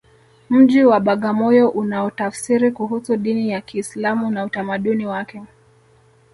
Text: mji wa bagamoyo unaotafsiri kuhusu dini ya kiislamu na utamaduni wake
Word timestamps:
mji 0.49 0.83
wa 0.85 0.99
bagamoyo 0.99 1.69
unaotafsiri 1.69 2.71
kuhusu 2.71 3.17
dini 3.17 3.49
ya 3.51 3.61
kiislamu 3.61 4.31
na 4.31 4.45
utamaduni 4.45 5.05
wake 5.05 5.41